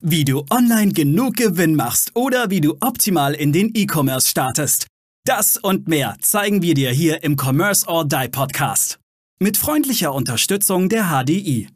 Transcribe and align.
Wie 0.00 0.24
du 0.24 0.44
online 0.48 0.92
genug 0.92 1.34
Gewinn 1.34 1.74
machst 1.74 2.14
oder 2.14 2.50
wie 2.50 2.60
du 2.60 2.76
optimal 2.78 3.34
in 3.34 3.52
den 3.52 3.72
E-Commerce 3.74 4.28
startest. 4.28 4.86
Das 5.26 5.56
und 5.56 5.88
mehr 5.88 6.14
zeigen 6.20 6.62
wir 6.62 6.74
dir 6.74 6.90
hier 6.92 7.24
im 7.24 7.36
Commerce 7.36 7.84
or 7.88 8.04
Die 8.04 8.28
Podcast. 8.28 9.00
Mit 9.40 9.56
freundlicher 9.56 10.14
Unterstützung 10.14 10.88
der 10.88 11.06
HDI. 11.06 11.68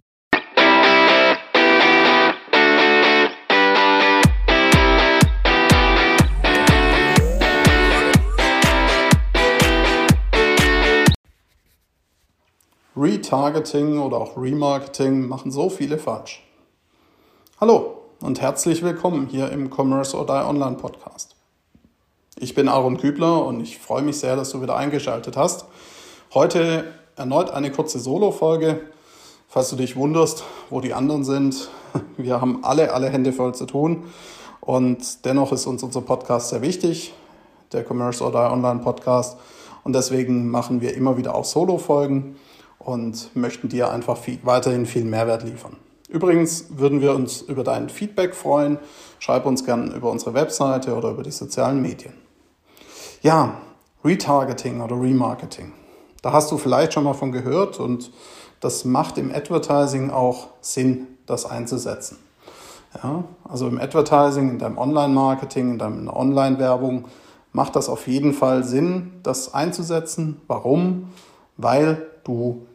Retargeting 12.94 13.98
oder 13.98 14.18
auch 14.18 14.36
Remarketing 14.36 15.26
machen 15.26 15.50
so 15.50 15.68
viele 15.68 15.98
falsch. 15.98 16.44
Hallo, 17.60 18.01
und 18.22 18.40
herzlich 18.40 18.84
willkommen 18.84 19.26
hier 19.26 19.50
im 19.50 19.68
Commerce 19.68 20.16
or 20.16 20.24
Die 20.24 20.32
Online 20.32 20.76
Podcast. 20.76 21.34
Ich 22.38 22.54
bin 22.54 22.68
Aaron 22.68 22.96
Kübler 22.96 23.44
und 23.44 23.60
ich 23.60 23.78
freue 23.78 24.02
mich 24.02 24.20
sehr, 24.20 24.36
dass 24.36 24.50
du 24.50 24.62
wieder 24.62 24.76
eingeschaltet 24.76 25.36
hast. 25.36 25.64
Heute 26.32 26.84
erneut 27.16 27.50
eine 27.50 27.72
kurze 27.72 27.98
Solo-Folge. 27.98 28.80
Falls 29.48 29.70
du 29.70 29.76
dich 29.76 29.96
wunderst, 29.96 30.44
wo 30.70 30.80
die 30.80 30.94
anderen 30.94 31.24
sind, 31.24 31.68
wir 32.16 32.40
haben 32.40 32.62
alle, 32.62 32.92
alle 32.94 33.08
Hände 33.08 33.32
voll 33.32 33.56
zu 33.56 33.66
tun 33.66 34.04
und 34.60 35.24
dennoch 35.24 35.50
ist 35.50 35.66
uns 35.66 35.82
unser 35.82 36.02
Podcast 36.02 36.50
sehr 36.50 36.62
wichtig, 36.62 37.12
der 37.72 37.84
Commerce 37.84 38.22
or 38.22 38.30
Die 38.30 38.36
Online 38.36 38.80
Podcast 38.80 39.36
und 39.82 39.94
deswegen 39.94 40.48
machen 40.48 40.80
wir 40.80 40.94
immer 40.94 41.16
wieder 41.16 41.34
auch 41.34 41.44
Solo-Folgen 41.44 42.36
und 42.78 43.34
möchten 43.34 43.68
dir 43.68 43.90
einfach 43.90 44.16
viel, 44.16 44.38
weiterhin 44.44 44.86
viel 44.86 45.04
Mehrwert 45.04 45.42
liefern. 45.42 45.76
Übrigens 46.12 46.66
würden 46.68 47.00
wir 47.00 47.14
uns 47.14 47.40
über 47.40 47.64
dein 47.64 47.88
Feedback 47.88 48.34
freuen. 48.34 48.78
Schreib 49.18 49.46
uns 49.46 49.64
gerne 49.64 49.94
über 49.94 50.10
unsere 50.10 50.34
Webseite 50.34 50.94
oder 50.94 51.10
über 51.10 51.22
die 51.22 51.30
sozialen 51.30 51.80
Medien. 51.80 52.12
Ja, 53.22 53.56
Retargeting 54.04 54.82
oder 54.82 55.00
Remarketing. 55.00 55.72
Da 56.20 56.34
hast 56.34 56.52
du 56.52 56.58
vielleicht 56.58 56.92
schon 56.92 57.04
mal 57.04 57.14
von 57.14 57.32
gehört 57.32 57.80
und 57.80 58.12
das 58.60 58.84
macht 58.84 59.16
im 59.16 59.34
Advertising 59.34 60.10
auch 60.10 60.48
Sinn, 60.60 61.06
das 61.24 61.46
einzusetzen. 61.46 62.18
Ja, 63.02 63.24
also 63.48 63.66
im 63.66 63.80
Advertising, 63.80 64.50
in 64.50 64.58
deinem 64.58 64.76
Online-Marketing, 64.76 65.70
in 65.72 65.78
deiner 65.78 66.14
Online-Werbung 66.14 67.06
macht 67.52 67.74
das 67.74 67.88
auf 67.88 68.06
jeden 68.06 68.34
Fall 68.34 68.64
Sinn, 68.64 69.12
das 69.22 69.54
einzusetzen. 69.54 70.42
Warum? 70.46 71.08
Weil 71.56 72.06
du 72.24 72.66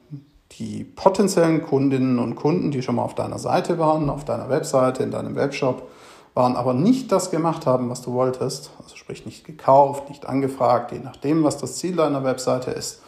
die 0.54 0.84
potenziellen 0.84 1.62
Kundinnen 1.62 2.20
und 2.20 2.36
Kunden, 2.36 2.72
die 2.72 2.82
schon 2.82 2.96
mal 2.96 3.04
auf 3.04 3.16
deiner 3.16 3.40
Seite 3.40 3.78
waren, 3.80 4.10
auf 4.10 4.26
deiner 4.26 4.50
Webseite, 4.50 5.04
in 5.04 5.12
deinem 5.12 5.36
Webshop, 5.36 5.88
waren, 6.34 6.56
aber 6.56 6.74
nicht 6.74 7.12
das 7.12 7.32
gemacht 7.32 7.66
haben, 7.66 7.90
was 7.90 8.02
du 8.02 8.14
wolltest, 8.14 8.72
also 8.82 8.96
sprich 8.96 9.26
nicht 9.26 9.44
gekauft, 9.44 10.10
nicht 10.10 10.26
angefragt, 10.28 10.92
je 10.92 11.00
nachdem, 11.00 11.44
was 11.44 11.58
das 11.58 11.78
Ziel 11.78 11.96
deiner 11.96 12.24
Webseite 12.24 12.72
ist, 12.72 13.02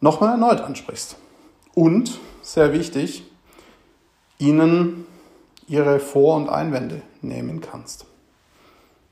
nochmal 0.00 0.32
erneut 0.32 0.60
ansprichst. 0.60 1.16
Und, 1.74 2.18
sehr 2.42 2.72
wichtig, 2.72 3.24
ihnen 4.38 5.06
ihre 5.66 5.98
Vor- 5.98 6.36
und 6.36 6.48
Einwände 6.48 7.02
nehmen 7.22 7.60
kannst. 7.60 8.04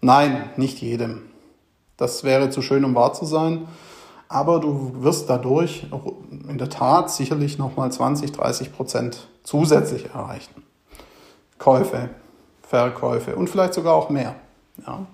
Nein, 0.01 0.51
nicht 0.57 0.81
jedem. 0.81 1.23
Das 1.97 2.25
wäre 2.25 2.51
zu 2.51 2.63
schön, 2.63 2.85
um 2.85 2.95
wahr 2.95 3.15
zu 3.15 3.25
sein 3.25 3.67
aber 4.33 4.61
du 4.61 4.93
wirst 5.01 5.29
dadurch 5.29 5.87
in 6.49 6.57
der 6.57 6.71
Tat 6.71 7.11
sicherlich 7.11 7.59
nochmal 7.59 7.93
20, 7.93 8.33
30 8.33 8.73
Prozent 8.73 9.29
zusätzlich 9.43 10.07
erreichen. 10.15 10.63
Käufe, 11.59 12.09
Verkäufe 12.63 13.37
und 13.37 13.51
vielleicht 13.51 13.75
sogar 13.75 13.95
auch 13.95 14.09
mehr. 14.09 14.35
Ja. 14.87 15.07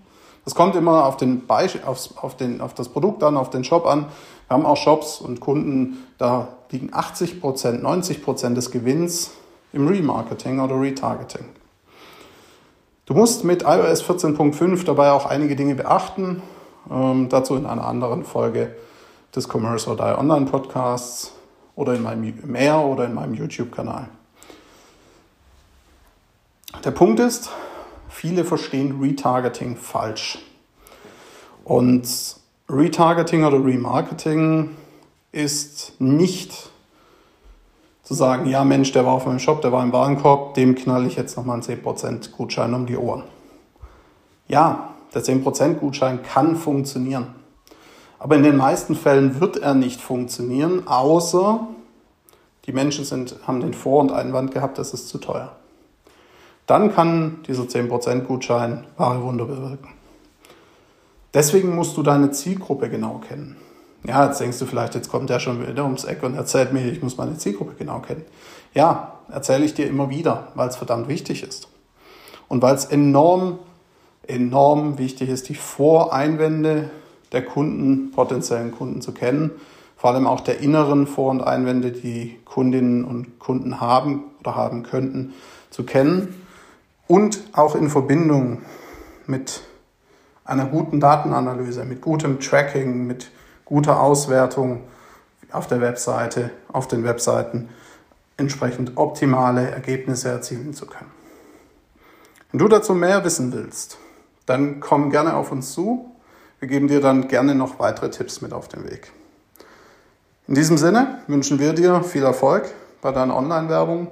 Das 0.44 0.54
kommt 0.54 0.76
immer 0.76 1.04
auf, 1.04 1.16
den 1.16 1.46
Beisch 1.46 1.84
aufs, 1.84 2.16
auf, 2.16 2.36
den, 2.36 2.60
auf 2.60 2.74
das 2.74 2.88
Produkt 2.88 3.22
an, 3.22 3.36
auf 3.36 3.50
den 3.50 3.64
Shop 3.64 3.86
an. 3.86 4.06
Wir 4.46 4.54
haben 4.54 4.64
auch 4.64 4.76
Shops 4.76 5.20
und 5.20 5.40
Kunden, 5.40 6.06
da 6.16 6.48
liegen 6.70 6.90
80 6.92 7.40
Prozent, 7.40 7.82
90 7.82 8.22
Prozent 8.22 8.56
des 8.56 8.70
Gewinns 8.70 9.32
im 9.72 9.88
Remarketing 9.88 10.60
oder 10.60 10.80
Retargeting. 10.80 11.44
Du 13.04 13.14
musst 13.14 13.44
mit 13.44 13.62
iOS 13.62 14.04
14.5 14.04 14.84
dabei 14.84 15.10
auch 15.10 15.26
einige 15.26 15.56
Dinge 15.56 15.74
beachten. 15.74 16.42
Ähm, 16.90 17.28
dazu 17.28 17.56
in 17.56 17.66
einer 17.66 17.86
anderen 17.86 18.24
Folge 18.24 18.74
des 19.34 19.48
Commerce 19.48 19.88
or 19.88 19.96
Die 19.96 20.18
Online 20.18 20.46
Podcasts 20.46 21.32
oder 21.76 21.94
in 21.94 22.02
meinem 22.02 22.34
mehr 22.44 22.78
oder 22.80 23.04
in 23.04 23.14
meinem 23.14 23.34
YouTube-Kanal. 23.34 24.08
Der 26.84 26.90
Punkt 26.90 27.20
ist, 27.20 27.50
viele 28.08 28.44
verstehen 28.44 29.00
Retargeting 29.00 29.76
falsch. 29.76 30.38
Und 31.64 32.36
Retargeting 32.68 33.44
oder 33.44 33.64
Remarketing 33.64 34.76
ist 35.32 36.00
nicht 36.00 36.70
zu 38.02 38.14
sagen, 38.14 38.46
ja 38.46 38.64
Mensch, 38.64 38.92
der 38.92 39.04
war 39.04 39.12
auf 39.12 39.26
meinem 39.26 39.38
Shop, 39.38 39.60
der 39.60 39.70
war 39.70 39.82
im 39.82 39.92
Warenkorb, 39.92 40.54
dem 40.54 40.74
knall 40.74 41.06
ich 41.06 41.16
jetzt 41.16 41.36
nochmal 41.36 41.54
einen 41.54 41.62
10% 41.62 42.30
Gutschein 42.30 42.72
um 42.72 42.86
die 42.86 42.96
Ohren. 42.96 43.24
Ja, 44.48 44.94
der 45.14 45.22
10% 45.22 45.74
Gutschein 45.74 46.22
kann 46.22 46.56
funktionieren. 46.56 47.34
Aber 48.18 48.36
in 48.36 48.42
den 48.42 48.56
meisten 48.56 48.94
Fällen 48.96 49.40
wird 49.40 49.56
er 49.56 49.74
nicht 49.74 50.00
funktionieren, 50.00 50.86
außer 50.86 51.66
die 52.66 52.72
Menschen 52.72 53.04
sind, 53.04 53.36
haben 53.46 53.60
den 53.60 53.74
Vor- 53.74 54.00
und 54.00 54.12
Einwand 54.12 54.52
gehabt, 54.52 54.78
das 54.78 54.92
ist 54.92 55.08
zu 55.08 55.18
teuer. 55.18 55.56
Dann 56.66 56.94
kann 56.94 57.38
dieser 57.46 57.62
10% 57.62 58.24
Gutschein 58.24 58.84
wahre 58.96 59.22
Wunder 59.22 59.46
bewirken. 59.46 59.88
Deswegen 61.32 61.74
musst 61.74 61.96
du 61.96 62.02
deine 62.02 62.30
Zielgruppe 62.30 62.90
genau 62.90 63.20
kennen. 63.26 63.56
Ja, 64.06 64.26
jetzt 64.26 64.40
denkst 64.40 64.58
du 64.58 64.66
vielleicht, 64.66 64.94
jetzt 64.94 65.10
kommt 65.10 65.30
der 65.30 65.40
schon 65.40 65.66
wieder 65.66 65.84
ums 65.84 66.04
Eck 66.04 66.22
und 66.22 66.34
erzählt 66.34 66.72
mir, 66.72 66.84
ich 66.90 67.02
muss 67.02 67.16
meine 67.16 67.36
Zielgruppe 67.36 67.74
genau 67.78 68.00
kennen. 68.00 68.24
Ja, 68.74 69.14
erzähle 69.30 69.64
ich 69.64 69.74
dir 69.74 69.86
immer 69.86 70.10
wieder, 70.10 70.48
weil 70.54 70.68
es 70.68 70.76
verdammt 70.76 71.08
wichtig 71.08 71.42
ist. 71.42 71.68
Und 72.48 72.62
weil 72.62 72.74
es 72.74 72.84
enorm, 72.84 73.58
enorm 74.26 74.98
wichtig 74.98 75.28
ist, 75.28 75.48
die 75.48 75.54
Voreinwände 75.54 76.90
der 77.32 77.44
Kunden, 77.44 78.10
potenziellen 78.10 78.72
Kunden 78.72 79.00
zu 79.00 79.12
kennen, 79.12 79.50
vor 79.96 80.10
allem 80.10 80.26
auch 80.26 80.40
der 80.40 80.60
inneren 80.60 81.06
Vor- 81.06 81.30
und 81.30 81.42
Einwände, 81.42 81.90
die 81.92 82.38
Kundinnen 82.44 83.04
und 83.04 83.38
Kunden 83.38 83.80
haben 83.80 84.24
oder 84.40 84.54
haben 84.54 84.82
könnten, 84.82 85.34
zu 85.70 85.84
kennen 85.84 86.34
und 87.06 87.40
auch 87.52 87.74
in 87.74 87.90
Verbindung 87.90 88.62
mit 89.26 89.62
einer 90.44 90.66
guten 90.66 91.00
Datenanalyse, 91.00 91.84
mit 91.84 92.00
gutem 92.00 92.40
Tracking, 92.40 93.06
mit 93.06 93.30
guter 93.64 94.00
Auswertung 94.00 94.82
auf 95.52 95.66
der 95.66 95.80
Webseite, 95.80 96.50
auf 96.72 96.88
den 96.88 97.04
Webseiten 97.04 97.68
entsprechend 98.36 98.96
optimale 98.96 99.70
Ergebnisse 99.70 100.28
erzielen 100.28 100.72
zu 100.72 100.86
können. 100.86 101.10
Wenn 102.50 102.60
du 102.60 102.68
dazu 102.68 102.94
mehr 102.94 103.24
wissen 103.24 103.52
willst, 103.52 103.98
dann 104.46 104.80
komm 104.80 105.10
gerne 105.10 105.34
auf 105.34 105.52
uns 105.52 105.72
zu. 105.72 106.10
Wir 106.60 106.68
geben 106.68 106.88
dir 106.88 107.00
dann 107.00 107.28
gerne 107.28 107.54
noch 107.54 107.78
weitere 107.78 108.10
Tipps 108.10 108.40
mit 108.40 108.52
auf 108.52 108.68
den 108.68 108.84
Weg. 108.84 109.12
In 110.48 110.54
diesem 110.54 110.76
Sinne 110.76 111.22
wünschen 111.26 111.58
wir 111.58 111.72
dir 111.72 112.02
viel 112.02 112.22
Erfolg 112.22 112.74
bei 113.00 113.12
deiner 113.12 113.36
Online-Werbung 113.36 114.08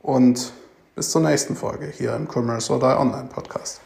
und 0.00 0.52
bis 0.94 1.10
zur 1.10 1.22
nächsten 1.22 1.56
Folge 1.56 1.86
hier 1.86 2.14
im 2.14 2.28
Commerce 2.28 2.72
or 2.72 2.78
Die 2.78 3.00
Online 3.00 3.28
Podcast. 3.28 3.80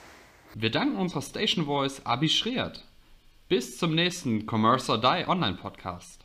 Wir 0.54 0.70
danken 0.70 0.96
unserer 0.96 1.22
Station 1.22 1.64
Voice 1.66 2.00
Abi 2.04 2.28
Schreert. 2.28 2.84
Bis 3.48 3.78
zum 3.78 3.94
nächsten 3.94 4.46
Commerce 4.50 4.90
or 4.90 5.00
Die 5.00 5.28
Online 5.28 5.56
Podcast. 5.56 6.24